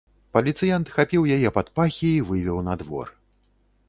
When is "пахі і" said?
1.79-2.23